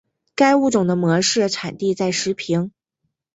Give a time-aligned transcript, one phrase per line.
[0.33, 2.71] 该物种的模式产地在石屏。